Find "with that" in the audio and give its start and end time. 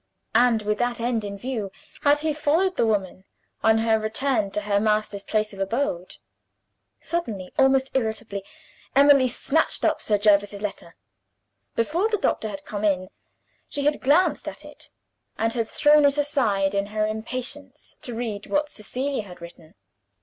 0.63-0.99